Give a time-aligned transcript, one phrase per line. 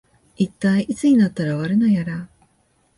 [0.37, 2.27] いったい、いつになったら終わるのやら